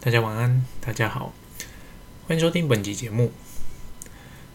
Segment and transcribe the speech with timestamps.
[0.00, 1.34] 大家晚安，大家好，
[2.28, 3.32] 欢迎收听本集节目。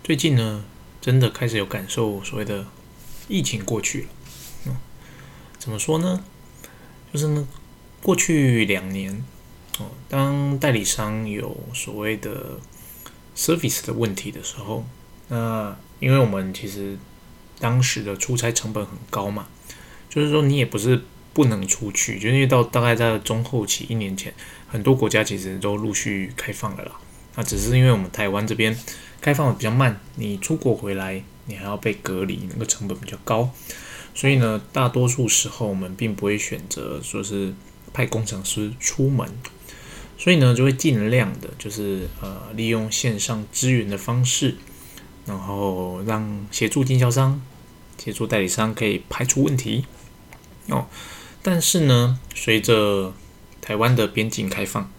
[0.01, 0.63] 最近呢，
[1.01, 2.65] 真的开始有感受，所谓的
[3.27, 4.07] 疫情过去了。
[4.67, 4.77] 嗯，
[5.59, 6.23] 怎么说呢？
[7.11, 7.45] 就是呢，
[8.01, 9.21] 过去两年
[9.79, 12.57] 哦，当代理商有所谓的
[13.35, 14.85] service 的问题的时候，
[15.27, 16.97] 那因为我们其实
[17.59, 19.49] 当时的出差成本很高嘛，
[20.09, 21.03] 就是说你也不是。
[21.33, 24.33] 不能出去，就因为到大概在中后期一年前，
[24.67, 26.91] 很多国家其实都陆续开放了啦。
[27.35, 28.77] 那只是因为我们台湾这边
[29.19, 33.49] 开放的比较慢，你出国回来，你还要被隔离，那个成本比较高。
[34.13, 37.51] 所以呢，大多数时候我们并不会选择说是
[37.91, 39.27] 派工程师出门，
[40.19, 44.55] 所以呢，就会尽量的就是呃利用线上支援的方式，
[45.25, 47.41] 然后让协助经销商、
[47.97, 49.85] 协助代理商可以排除问题
[50.67, 50.85] 哦。
[51.45, 53.13] 但是呢，随着
[53.61, 54.89] 台湾的边境开放，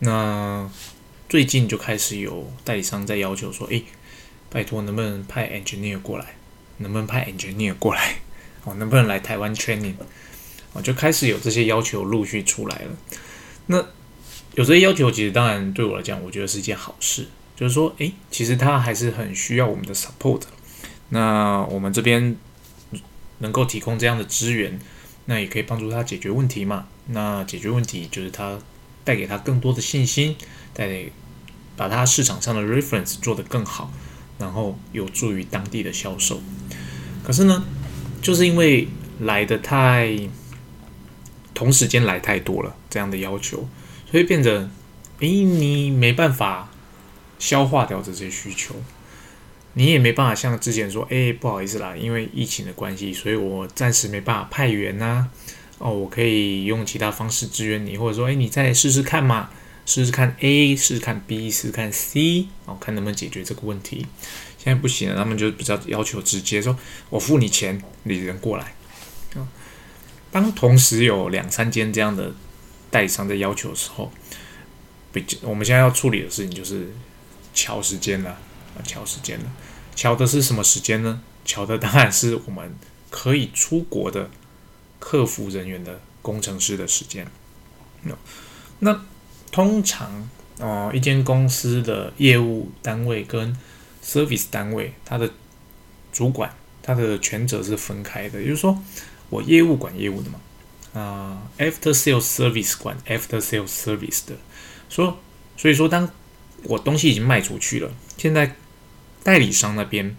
[0.00, 0.70] 那
[1.26, 3.82] 最近就开始有代理商在要求说：“诶，
[4.50, 6.36] 拜托，能不能派 engineer 过来？
[6.76, 8.16] 能不能派 engineer 过来？
[8.64, 9.94] 哦，能不能来台湾 training？
[10.74, 12.90] 哦，就开始有这些要求陆续出来了。
[13.68, 13.78] 那
[14.54, 20.42] 有这些要求，其实当然对我来讲，我觉得是一件好事，就是说，诶，其实他还是很需要我们的 support。
[21.08, 22.36] 那我们这边
[23.38, 24.78] 能够提供这样的资源。
[25.26, 26.86] 那也可以帮助他解决问题嘛？
[27.06, 28.58] 那解决问题就是他
[29.04, 30.36] 带给他更多的信心，
[30.72, 31.06] 带
[31.76, 33.90] 把他市场上的 reference 做得更好，
[34.38, 36.40] 然后有助于当地的销售。
[37.22, 37.64] 可是呢，
[38.22, 38.86] 就是因为
[39.20, 40.16] 来的太
[41.52, 43.68] 同时间来太多了这样的要求，
[44.10, 44.68] 所以变得，
[45.20, 46.68] 诶，你没办法
[47.38, 48.74] 消化掉这些需求。
[49.74, 55.28] 你也没办法像之前说，哎，不好意思啦，因为疫情的关系，所以我暂时没办法派员呐。
[55.78, 59.50] 哦，我可以用其他方式支援你，或者说，哎，你再试试看嘛，
[59.84, 64.06] 试试看 A，试试看 B，试试看 C，哦，看能不能解决这个问题。
[64.56, 66.78] 现在不行了，他们就比较要求直接说，
[67.10, 68.74] 我付你钱，你人过来。
[69.34, 69.48] 啊，
[70.30, 72.32] 当同时有两三间这样的
[72.90, 74.12] 代理商在要求的时候，
[75.12, 76.94] 比我们现在要处理的事情就是
[77.52, 78.38] 敲时间了。
[78.76, 79.44] 啊敲时间了，
[79.94, 81.20] 敲的是什么时间呢？
[81.44, 82.74] 敲的当然是我们
[83.10, 84.30] 可以出国的
[84.98, 87.26] 客服人员的工程师的时间。
[88.78, 89.02] 那
[89.52, 90.26] 通常
[90.58, 93.54] 哦，一间公司的业务单位跟
[94.02, 95.30] service 单位，它的
[96.12, 96.50] 主管
[96.82, 98.40] 它的权责是分开的。
[98.40, 98.82] 也就是说，
[99.28, 100.40] 我业务管业务的嘛，
[100.98, 104.34] 啊，after sales service 管 after sales service 的。
[104.88, 105.18] 说，
[105.58, 106.08] 所以说，当
[106.62, 108.56] 我东西已经卖出去了，现在。
[109.24, 110.16] 代理商那边，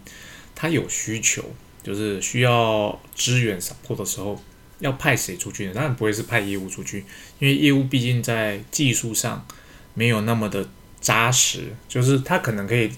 [0.54, 1.42] 他有需求，
[1.84, 4.44] 就是需要支援 support 的时候，
[4.80, 5.74] 要派谁出去呢？
[5.74, 7.06] 当然不会是派业务出去，
[7.40, 9.46] 因为业务毕竟在技术上
[9.94, 10.68] 没有那么的
[11.00, 12.90] 扎实，就是他可能可以，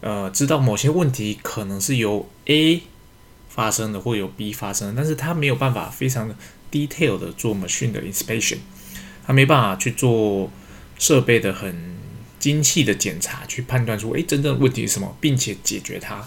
[0.00, 2.82] 呃，知道某些问题可能是由 A
[3.48, 6.36] 发生的，或由 B 发生，但是他没有办法非常的
[6.70, 8.58] detail 的做 machine 的 inspection，
[9.26, 10.50] 他没办法去做
[10.98, 12.00] 设备的很。
[12.42, 16.26] 精细的检查去判断出，诶，真正的问题是什么，并且解决它，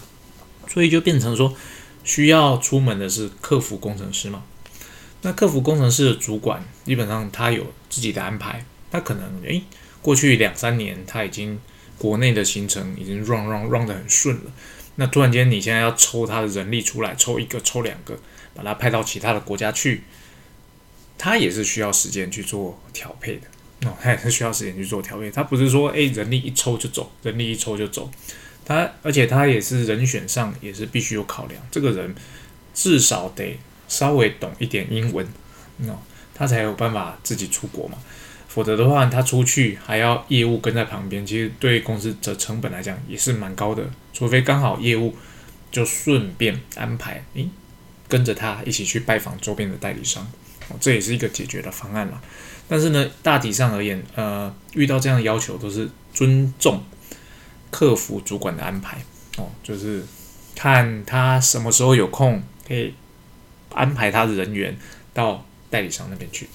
[0.66, 1.54] 所以就变成说，
[2.04, 4.42] 需要出门的是客服工程师嘛？
[5.20, 9.62] 那客服工程师的主管基本上他有自己的安排，他可能诶，
[10.00, 11.60] 过去两三年他已经
[11.98, 14.50] 国内的行程已经 run run run 的很顺了，
[14.94, 18.18] 那突然间你现在要抽他的人力出来，抽一个抽两个，
[18.54, 20.04] 把他派到其他的国家去，
[21.18, 23.42] 他也是需要时间去做调配的。
[23.84, 28.10] 哦，他也是需要时间去做调配，他不是说诶人力一抽就走，人力一抽就走，
[28.64, 32.14] 他而且他也是人选上也是必须有考量，这个人
[32.72, 35.26] 至少得稍微懂一点英文，
[35.86, 35.98] 哦，
[36.34, 37.98] 他才有办法自己出国嘛，
[38.48, 45.14] 否则的话他出去还要业务跟在旁边，其实对公司的成本来讲也是蛮高的，除非刚好业务
[45.70, 47.48] 就顺便安排，诶
[48.08, 50.26] 跟着他一起去拜访周边的代理商，
[50.80, 52.20] 这也是一个解决的方案了。
[52.68, 56.82] 但是呢，大体上而言，呃，遇到这样的要求都是尊重
[57.70, 58.98] 客服主管的安排
[59.36, 60.04] 哦，就是
[60.56, 62.92] 看他什么时候有空，可以
[63.72, 64.76] 安排他的人员
[65.14, 66.48] 到代理商那边去。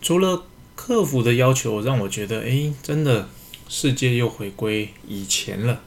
[0.00, 0.46] 除了
[0.76, 3.28] 客服的要求让我觉得，哎，真的
[3.68, 5.82] 世界又回归以前了。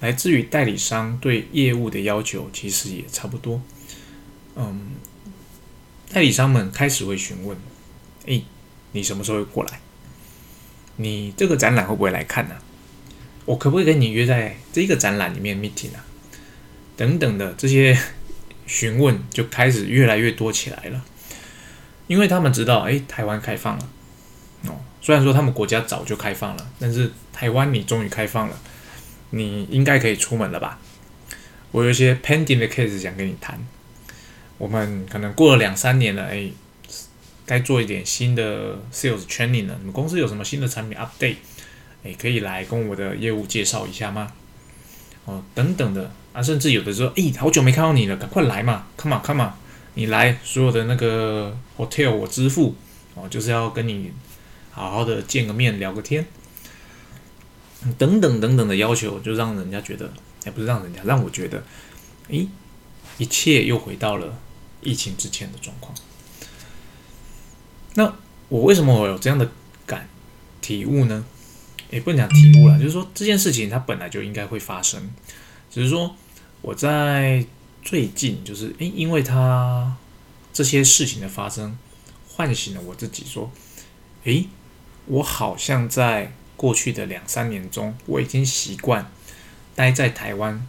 [0.00, 3.62] 来自于代理商对业务的要求，其实也差不多，
[4.56, 4.89] 嗯。
[6.12, 7.56] 代理商们开始会询问
[8.26, 8.44] ：“诶，
[8.92, 9.80] 你什么时候会过来？
[10.96, 12.56] 你这个展览会不会来看呢？
[13.44, 16.04] 我可不可以跟你约在这个展览里面 meeting 啊？
[16.96, 17.96] 等等的这些
[18.66, 21.04] 询问就开始越来越多起来了，
[22.08, 23.88] 因为他们知道，诶，台湾开放了
[24.66, 28.58] 哦，虽然说他们国家早就开放了，但是台湾你终于开放了，
[29.30, 30.80] 你应该可以出门了吧？
[31.70, 33.64] 我有一些 pending 的 case 想跟你谈。
[34.60, 36.50] 我们可能过了两三年了，哎，
[37.46, 39.74] 该做一点新的 sales training 了。
[39.78, 41.36] 你们公司有什么新的产品 update？
[42.04, 44.30] 哎，可以来跟我的业务介绍一下吗？
[45.24, 49.50] 哦，等等的啊，甚至有的时候，哎，好久没看到你了，赶快来嘛，come on，come on，
[49.94, 52.74] 你来，所有的那个 hotel 我支付，
[53.14, 54.12] 哦，就是要跟你
[54.70, 56.26] 好好的见个面，聊个天，
[57.96, 60.12] 等等等等的要求，就让人家觉得，
[60.44, 61.62] 也不是让人家，让我觉得，
[62.28, 62.46] 诶，
[63.16, 64.38] 一切又回到了
[64.82, 65.94] 疫情之前的状况。
[67.94, 68.14] 那
[68.48, 69.50] 我为什么我有这样的
[69.86, 70.08] 感
[70.60, 71.24] 体悟呢？
[71.90, 75.10] 也不能讲体悟了，就是说这件事情它本来就应该会发生，
[75.68, 76.14] 只是说
[76.62, 77.44] 我在
[77.82, 79.96] 最近就是诶，因为它
[80.52, 81.76] 这些事情的发生，
[82.28, 83.50] 唤醒了我自己，说，
[84.22, 84.46] 诶，
[85.06, 89.10] 我好像在过去的两三年中，我已经习惯
[89.74, 90.64] 待在台湾，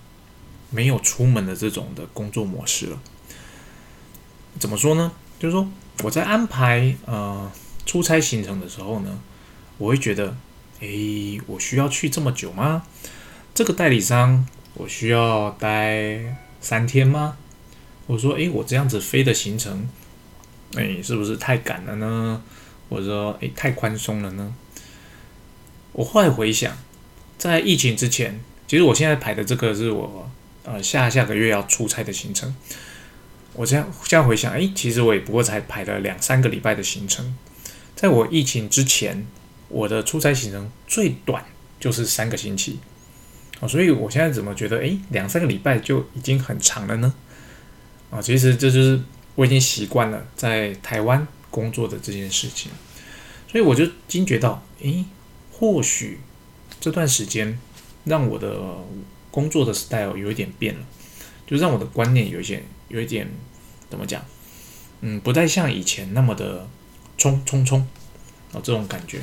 [0.71, 2.99] 没有出门的这种的工作模式了。
[4.59, 5.11] 怎么说呢？
[5.39, 5.67] 就是说
[6.03, 7.51] 我在安排呃
[7.85, 9.19] 出差行程的时候呢，
[9.77, 10.35] 我会觉得。
[10.83, 12.81] 诶，我需要去这么久吗？
[13.53, 14.43] 这个代理商
[14.73, 17.37] 我需要待三天吗？
[18.07, 19.87] 我说，诶，我这样子飞的行程，
[20.73, 22.41] 诶，是不是太赶了呢？
[22.89, 24.51] 或者说，诶，太宽松了呢？
[25.91, 26.75] 我后来回想，
[27.37, 30.27] 在疫情之前，其实我现在排的这个是我
[30.63, 32.55] 呃下下个月要出差的行程。
[33.53, 37.35] 我这样这样回想，诶，其实我也不过才排了两三个礼拜的行程，
[37.95, 39.25] 在我疫情之前。
[39.73, 41.45] 我的出差行程最短
[41.79, 42.77] 就是三个星期，
[43.61, 47.13] 啊，所以我现在怎么觉得，诶，两三个礼拜就已经很长了呢？
[48.09, 48.99] 啊，其实这就是
[49.35, 52.69] 我已经习惯了在台湾工作的这件事情，
[53.49, 55.05] 所以我就惊觉到，诶，
[55.53, 56.19] 或许
[56.81, 57.57] 这段时间
[58.03, 58.59] 让我的
[59.31, 60.81] 工作的 style 有一点变了，
[61.47, 62.61] 就让我的观念有一些
[62.91, 63.29] 有一点
[63.89, 64.21] 怎么讲，
[64.99, 66.67] 嗯，不再像以前那么的
[67.17, 67.79] 冲冲冲
[68.51, 69.21] 啊这种感觉。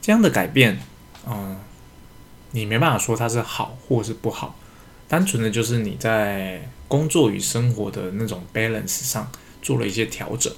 [0.00, 0.80] 这样的改变，
[1.26, 1.60] 嗯，
[2.52, 4.58] 你没办法说它是好或是不好，
[5.06, 9.30] 单纯的就是你在工作与生活的那种 balance 上
[9.60, 10.52] 做了一些调整，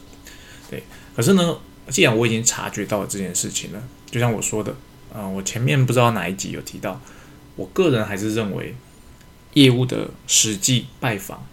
[0.70, 0.82] 对。
[1.14, 1.58] 可是呢，
[1.88, 4.74] 既然我已经察觉到这件事情了，就像我说的，
[5.12, 7.00] 啊，我前面不知道哪一集有提到，
[7.56, 8.74] 我个人还是认为
[9.54, 11.46] 业务的实际拜访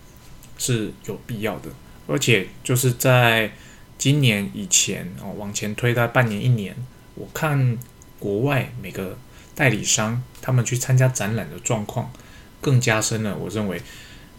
[0.57, 1.69] 是有必要的，
[2.07, 3.51] 而且就是在
[3.97, 6.75] 今年以前哦，往前推到半年一年。
[7.13, 7.77] 我看
[8.19, 9.17] 国外每个
[9.53, 12.11] 代理商他们去参加展览的状况，
[12.59, 13.37] 更加深了。
[13.37, 13.81] 我认为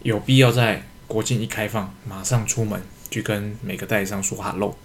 [0.01, 2.81] 有必要在国境一开放，马上出门
[3.11, 4.75] 去跟每个代理商说哈喽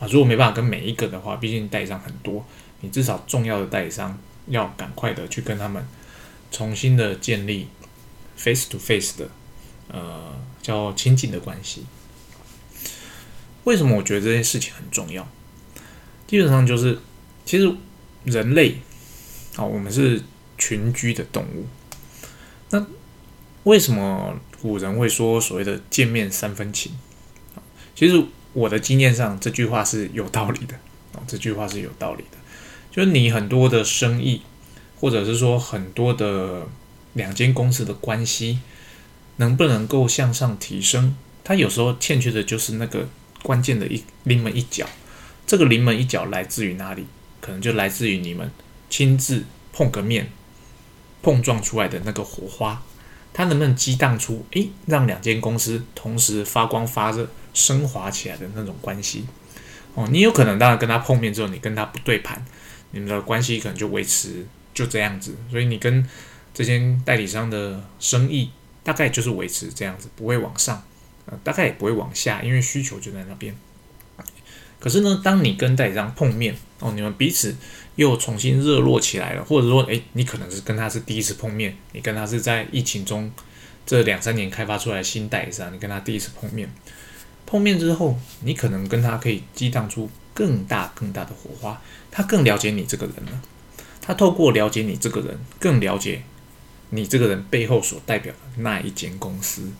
[0.00, 0.08] 啊！
[0.10, 2.44] 如果没办法跟每一个的话，毕竟代理商很多，
[2.80, 4.18] 你至少重要的代理商
[4.48, 5.86] 要赶快的去跟他们
[6.50, 7.68] 重新的建立
[8.38, 9.28] face to face 的
[9.88, 11.84] 呃叫亲近的关系。
[13.64, 15.28] 为什么我觉得这件事情很重要？
[16.26, 16.98] 基本上就是，
[17.44, 17.70] 其实
[18.24, 18.78] 人类
[19.56, 20.22] 啊，我们是
[20.56, 21.66] 群居的动物。
[22.70, 22.86] 那
[23.64, 26.92] 为什么古人会说所谓的“见面三分情”？
[27.94, 30.74] 其实我的经验上，这句话是有道理的
[31.12, 31.20] 啊。
[31.26, 32.38] 这句话是有道理的，
[32.90, 34.42] 就是你很多的生意，
[34.98, 36.66] 或者是说很多的
[37.14, 38.60] 两间公司的关系，
[39.36, 43.08] 能不能够向上提升，它有时候欠缺的就是那个
[43.42, 44.86] 关键的一临门一脚。
[45.46, 47.06] 这个临门一脚来自于哪里？
[47.40, 48.50] 可能就来自于你们
[48.90, 50.30] 亲自碰个面，
[51.22, 52.82] 碰撞出来的那个火花，
[53.32, 59.24] 它能不能激荡出诶，让两间公司同时发光发热、升华起来的那种关系？
[59.94, 62.44] 哦，你有可能当然跟他碰面之后，你跟他不对盘，
[62.90, 66.06] 你们的关系可能就维持就这样子，所以你跟
[66.52, 68.50] 这间代理商的生意
[68.82, 70.82] 大概就是维持这样子，不会往上，
[71.26, 73.54] 呃，大概也不会往下，因为需求就在那边。
[74.80, 77.56] 可是呢，当你跟代理商碰面哦，你们彼此
[77.96, 83.30] 又重新热络起来了，或者说，诶，你可能是跟他是第一次碰面，你跟他是在疫情中
[83.84, 86.72] 这两三年开发出来的新代理商，你跟他第一次碰面，
[87.44, 93.42] 碰面之后，你可能跟他可以激荡出更大更大的火花，他更了解你这个人了，
[94.00, 96.22] 他透过了解你这个人，更了解
[96.90, 99.70] 你这个人背后所代表的那一间公司，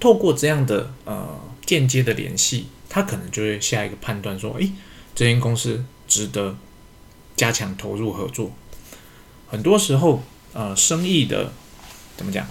[0.00, 2.68] 透过这样的呃间接的联系。
[2.90, 4.72] 他可能就会下一个判断说：“诶，
[5.14, 6.56] 这间公司值得
[7.36, 8.50] 加强投入合作。”
[9.46, 10.22] 很多时候，
[10.54, 11.52] 呃，生意的
[12.16, 12.46] 怎么讲？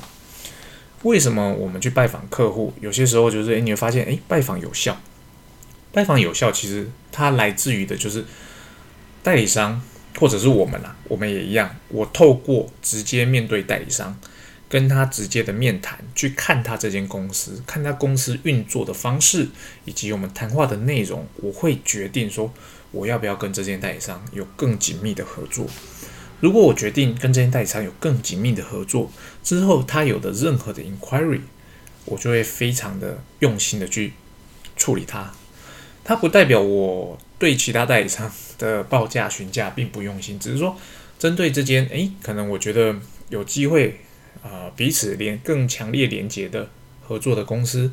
[1.01, 2.71] 为什么我们去拜访客户？
[2.79, 4.95] 有些时候就是，诶，你会发现，诶，拜访有效，
[5.91, 8.24] 拜访有效，其实它来自于的就是
[9.24, 9.81] 代理商
[10.19, 11.75] 或者是我们啊，我们也一样。
[11.89, 14.17] 我透过直接面对代理商，
[14.67, 19.47] 跟他直接的面谈，去看他这间公司，看他公司运作的方式，
[19.86, 22.51] 以及我们谈话的内容，我会决定说
[22.91, 25.67] 我要不要跟这间代理商有更紧密的合作。
[26.39, 29.12] 如果我决定跟这间代理商有更紧密的合作
[29.43, 31.41] 之后，他有的任何的 inquiry，
[32.05, 34.13] 我就会非常的用心的去
[34.75, 35.33] 处理它。
[36.03, 40.75] 它不代表我对其他代理商的报价询价并不用心，只是说
[41.20, 42.96] 针对这间，诶，可能我觉得
[43.29, 44.00] 有机会
[44.44, 46.70] 啊，彼此连更强烈连接的
[47.06, 47.91] 合作的公司，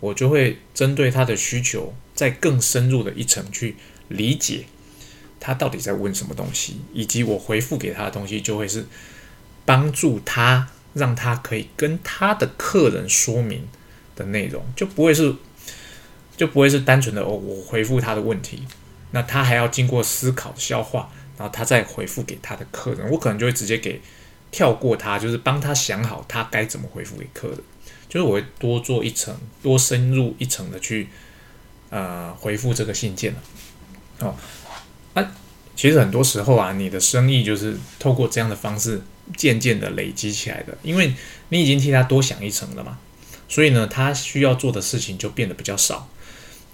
[0.00, 3.76] 我就会针对他的需求，再更深入的一层去
[4.08, 4.64] 理解。
[5.40, 8.86] 他到底在问什么东西，以及我回复给他的东西，就会是
[9.66, 13.68] 帮助他，让他可以跟他的客人说明
[14.16, 15.34] 的内容，就不会是
[16.36, 18.62] 就不会是单纯的哦，我回复他的问题，
[19.14, 24.00] 那他还要经过思考消化，然后他再回复给他的客人，我可能就会直接给
[24.50, 27.58] 跳过他，就是帮他想好他该怎么回复给客人，
[28.08, 31.06] 就是我会多做一层，多深入一层的去
[31.90, 33.38] 呃回复这个信件了，
[34.18, 34.34] 哦。
[35.14, 35.24] 啊，
[35.76, 39.00] 其实很多时候啊，你的生意就是透过这样的方式
[39.36, 41.14] 渐渐的累积起来的，因为
[41.50, 42.98] 你已经替他多想一层了嘛，
[43.48, 46.08] 所以呢，他需要做的事情就变得比较少。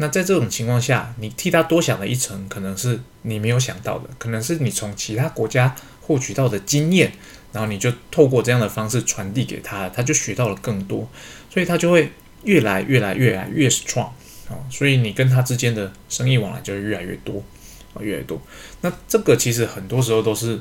[0.00, 7.12] 那在这种情况下，你替他多想了一层，可能是你没有想到的，可能是你从其他国家获取到的经验，
[7.52, 11.07] 然后你就透过这样的方式传递给他，他就学到了更多，
[11.50, 12.11] 所以他就会
[12.45, 14.09] 越来越来越来越 strong
[14.49, 17.45] 啊，所以你跟他之间的生意往来就会越来越多。
[17.92, 18.40] 啊，越来越多。
[18.83, 20.61] 那这个其实很多时候都是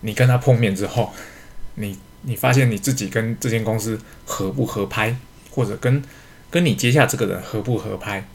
[0.00, 1.12] 你跟他碰面之后，
[1.74, 5.14] 你你发现你自己跟这间公司合不合拍，
[5.50, 6.02] 或者跟
[6.52, 8.28] 跟你接下这个人合不合拍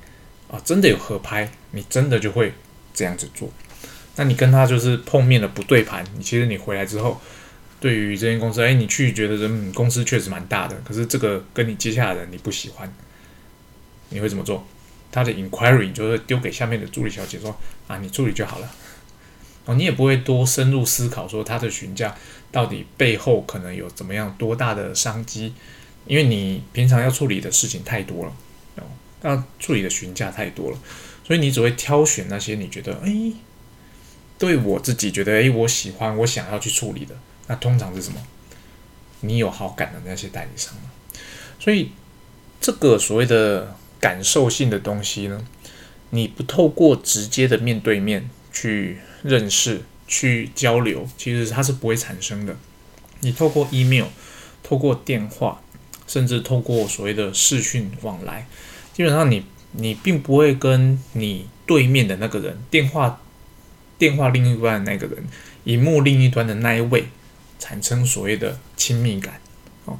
[0.49, 0.59] 啊？
[0.65, 2.51] 真的有合拍，你真的就会
[2.93, 3.47] 这样子做。
[4.15, 7.21] 那你跟他就是碰面了不对盘，你其实你回来之后，
[7.79, 12.91] 对于这间公司，哎，你去觉得人公司确实蛮大的，可是这个跟你接下来的你不喜欢，
[14.09, 14.65] 你会怎么做？
[15.11, 17.55] 他的 inquiry 就是丢给下面的助理小姐说
[17.87, 18.69] 啊，你处理就好了。
[19.65, 22.15] 哦，你也不会多深入思考说他的询价
[22.51, 25.53] 到底背后可能有怎么样多大的商机，
[26.07, 28.33] 因为你平常要处理的事情太多了，
[28.77, 28.83] 哦，
[29.21, 30.77] 要处理的询价太多了，
[31.25, 33.33] 所以你只会挑选那些你觉得哎，
[34.37, 37.15] 对我自己觉得哎，我喜欢我想要去处理的，
[37.47, 38.21] 那通常是什么？
[39.21, 40.73] 你有好感的那些代理商
[41.59, 41.91] 所以
[42.61, 43.75] 这个所谓的。
[43.99, 45.43] 感受性的东西呢，
[46.11, 52.55] 你不透过直接的面对面去认识、去交流，其实它是不会产生的。
[53.21, 54.05] 你透过 email、
[54.61, 55.63] 透过电话，
[56.07, 58.47] 甚至透过所谓的视讯往来，
[58.93, 63.21] 基本上你你并不会跟你对面的那个人、电话
[63.99, 65.23] 电话另一端的那个人、
[65.65, 67.05] 荧幕另一端的那一位
[67.59, 69.39] 产生所谓的亲密感。
[69.85, 69.99] 哦，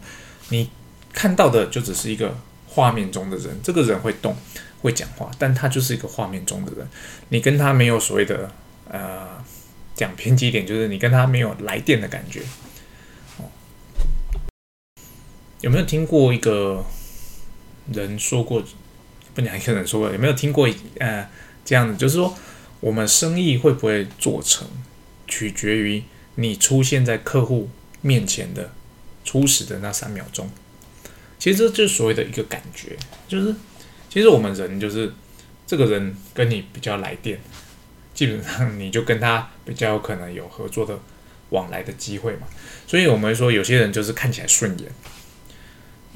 [0.49, 0.69] 你
[1.13, 2.35] 看到的就只是一个。
[2.69, 4.35] 画面中的人，这个人会动，
[4.83, 6.87] 会讲话，但他就是一个画面中的人。
[7.29, 8.51] 你跟他没有所谓的，
[8.87, 9.43] 呃，
[9.95, 12.43] 讲偏激一点，就是你跟他没有来电的感觉。
[15.61, 16.85] 有没有听过一个
[17.91, 18.63] 人说过？
[19.33, 20.67] 不讲一个人说过，有没有听过？
[20.99, 21.29] 呃，
[21.63, 22.35] 这样子，就是说，
[22.79, 24.67] 我们生意会不会做成，
[25.27, 26.03] 取决于
[26.35, 27.69] 你出现在客户
[28.01, 28.71] 面前的
[29.23, 30.49] 初始的那三秒钟。
[31.37, 32.97] 其实这就是所谓的一个感觉，
[33.27, 33.53] 就是
[34.09, 35.13] 其实我们人就是
[35.67, 37.39] 这个人跟你比较来电，
[38.13, 40.97] 基本上你就跟他比较有可能有合作的
[41.49, 42.47] 往来的机会嘛。
[42.87, 44.91] 所以我们说有些人就是看起来顺眼，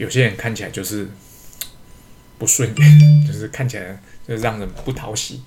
[0.01, 1.08] 有些人看起来就是
[2.38, 5.41] 不顺眼，就是看起来就让人不讨喜。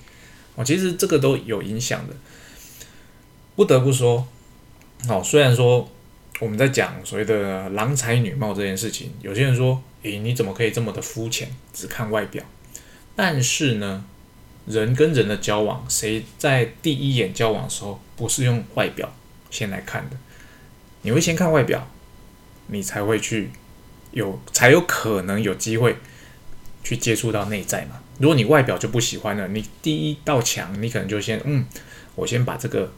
[0.54, 2.14] 哦，其实这个都有影响的。
[3.56, 4.26] 不得不说，
[5.08, 5.90] 哦，虽然说。
[6.40, 12.42] 我们在讲所谓的郎才女貌这件事情，有些人说：“诶，你怎么可以这么的肤浅，只看外表？”
[13.14, 14.04] 但是呢，
[14.66, 19.14] 人跟人的交往，谁在第一眼交往的时候不是用外表
[19.48, 20.16] 先来看的？
[21.02, 21.88] 你会先看外表，
[22.66, 23.50] 你才会去
[24.14, 25.96] 有才有可能有机会
[26.82, 28.00] 去接触到内在嘛？
[28.18, 31.66] 如果你外表就不喜欢了，你第一道墙，你可能就先嗯，
[32.14, 32.92] 我先把这个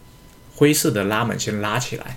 [0.54, 2.16] 灰色的拉门先拉起来。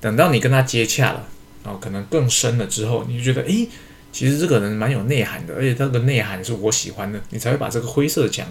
[0.00, 1.28] 等到你跟他接洽了，
[1.62, 3.68] 然后可能更深了之后，你就觉得，诶，
[4.10, 8.46] 其实这个人蛮有内涵的，而且这个内涵是我喜欢的，你才会把这个灰色的墙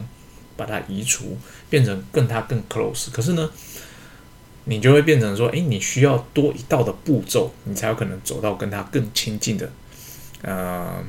[0.56, 1.38] 把它移除，
[1.70, 3.12] 变成跟他更 close。
[3.12, 3.50] 可是呢，
[4.65, 9.72] 你就会变成说，诶，你需要多一道的步骤，你才有可能走到跟他更亲近的，
[10.44, 11.03] 呃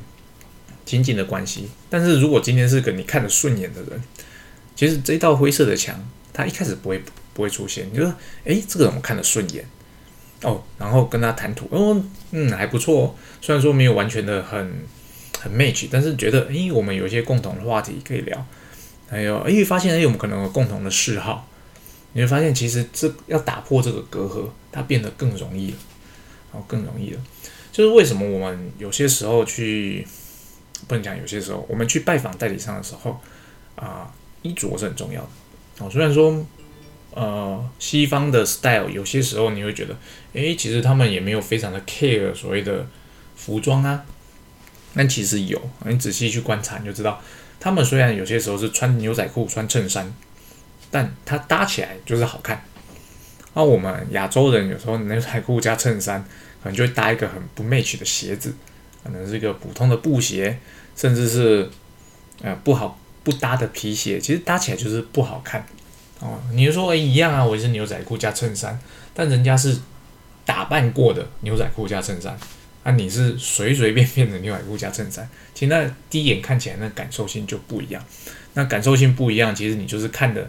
[0.85, 1.69] 亲近的关系。
[1.89, 4.03] 但是如果今天是个你看得顺眼的人，
[4.75, 5.95] 其实这道灰色的墙，
[6.33, 7.01] 他一开始不会
[7.33, 7.87] 不会出现。
[7.93, 8.13] 你说，
[8.45, 9.63] 诶，这个人我看得顺眼
[10.41, 13.15] 哦，然后跟他谈吐，哦，嗯，还不错。
[13.39, 14.83] 虽然说没有完全的很
[15.39, 18.45] 很 match，但是觉得，诶，我们有一些共同的话题可以聊。
[19.07, 21.47] 还有，诶，发现诶，我们可能有共同的嗜好。
[22.13, 25.77] 你会发现，其实这要打破这个隔阂，它变得更容易了，
[26.51, 27.19] 然后更容易了。
[27.71, 30.07] 就是为什么我们有些时候去，
[30.87, 33.19] 不能讲有些时候，我们去拜访代理商的时候，
[33.75, 35.29] 啊，衣着是很重要的。
[35.79, 36.45] 哦，虽然说，
[37.15, 39.97] 呃，西方的 style 有些时候你会觉得，
[40.33, 42.85] 诶，其实他们也没有非常的 care 所谓的
[43.35, 44.05] 服装啊，
[44.93, 47.19] 但其实有，你仔细去观察你就知道，
[47.59, 50.13] 他们虽然有些时候是穿牛仔裤、穿衬衫。
[50.93, 52.63] 但它搭起来就是好看。
[53.55, 56.23] 那我们亚洲人有时候牛仔裤加衬衫，
[56.61, 58.53] 可能就会搭一个很不 match 的鞋子，
[59.03, 60.59] 可能是一个普通的布鞋，
[60.95, 61.67] 甚至是
[62.43, 65.65] 呃不好不搭的皮鞋，其实搭起来就是不好看。
[66.19, 68.79] 哦，你就说哎一样啊，我是牛仔裤加衬衫，
[69.15, 69.75] 但人家是
[70.45, 72.37] 打扮过的牛仔裤加衬衫，
[72.83, 78.03] 啊你是随随便便的牛仔裤加衬衫，其实那第一眼看起来那感受性就不一样。
[78.53, 80.47] 那感受性不一样，其实你就是看的。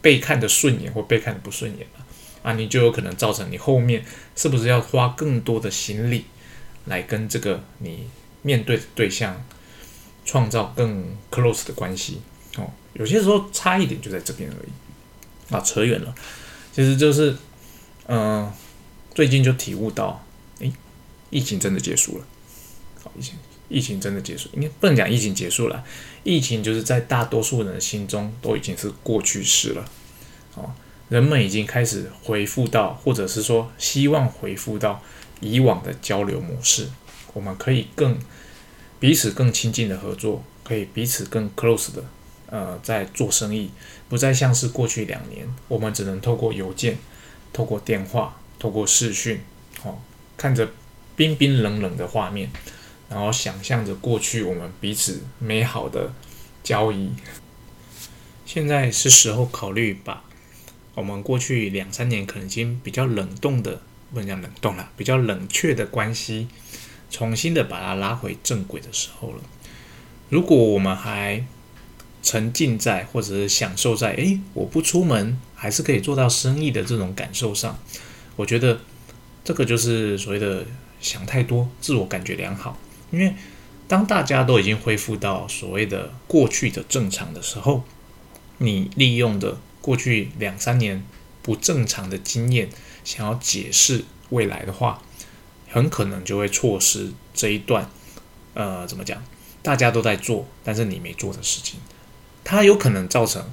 [0.00, 2.06] 被看的顺眼或被看的不顺眼了
[2.42, 4.04] 啊，你就有可能造成你后面
[4.34, 6.24] 是不是要花更多的心力
[6.86, 8.08] 来跟这个你
[8.42, 9.44] 面对的对象
[10.24, 12.20] 创造更 close 的关系
[12.56, 12.70] 哦？
[12.94, 16.14] 有些时候差一点就在这边而已啊，扯远了。
[16.72, 17.36] 其实就是，
[18.06, 18.50] 嗯，
[19.12, 20.24] 最近就体悟到，
[20.60, 20.72] 诶，
[21.30, 22.24] 疫情真的结束了。
[23.02, 23.34] 好，疫情。
[23.70, 25.82] 疫情真的结束，应该不能讲疫情结束了，
[26.24, 29.88] 疫情就是在大多数人的心中都已经是过去式了。
[30.56, 30.74] 哦，
[31.08, 35.00] 人们已经开始恢复到，或者是说希望恢复到
[35.40, 36.88] 以往的交流模式。
[37.32, 38.18] 我们可以更
[38.98, 42.04] 彼此更亲近的合作，可以彼此更 close 的
[42.46, 43.70] 呃在做生意，
[44.08, 46.98] 不再像是过去两年，我们只能透过邮件、
[47.52, 49.40] 透过电话、透过视讯，
[49.84, 49.96] 哦，
[50.36, 50.68] 看着
[51.14, 52.50] 冰冰冷冷的画面。
[53.10, 56.12] 然后想象着过去我们彼此美好的
[56.62, 57.10] 交易，
[58.46, 60.22] 现在是时候考虑把
[60.94, 63.82] 我们过去两三年可能已经比较冷冻的，
[64.14, 66.46] 不能讲冷冻了，比较冷却的关系，
[67.10, 69.40] 重新的把它拉回正轨的时候了。
[70.28, 71.44] 如果我们还
[72.22, 77.76] 沉浸在或者是享受在，诶，我不出门还是可以做到生意的这种感受上，
[78.36, 78.80] 我觉得
[79.42, 80.64] 这个就是所谓的
[81.00, 82.78] 想太多，自我感觉良好。
[83.10, 83.34] 因为
[83.88, 87.82] 当大家都已经恢复到所谓的过去的正常的时候，
[88.58, 91.04] 你利用的过去两三年
[91.42, 92.68] 不正常的经验，
[93.04, 95.02] 想要解释未来的话，
[95.68, 97.90] 很可能就会错失这一段。
[98.54, 99.22] 呃，怎么讲？
[99.62, 101.80] 大家都在做，但是你没做的事情，
[102.44, 103.44] 它有可能造成，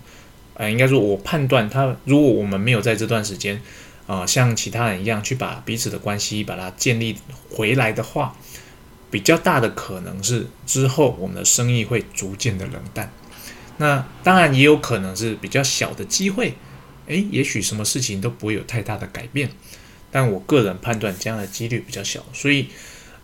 [0.53, 3.61] 呃，应该说，我判断它，如果我们没有在这段时间，
[4.05, 7.17] 啊，像其他人一样去把彼此的关系把它建立
[7.49, 8.35] 回来的话。
[9.09, 13.11] 比较大的可能是之后我们的生意会逐渐的冷淡，
[13.77, 16.55] 那当然也有可能是比较小的机会，
[17.07, 19.49] 诶，也许什么事情都不会有太大的改变，
[20.11, 22.67] 但我个人判断这样的几率比较小，所以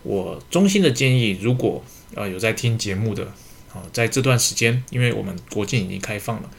[0.02, 3.24] 我衷心的建议，如果呃有在听节目的，
[3.72, 6.50] 啊，在这段时间，因为我们国境已经开放了，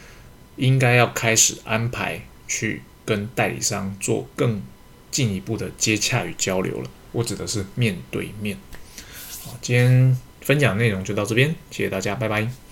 [0.58, 4.62] 应该要开始安排去跟代理商做更
[5.10, 8.58] 进一步的接洽与交流了，我指的是面对面。
[9.62, 12.65] 今天分享内容就到这边，谢谢大家，拜拜。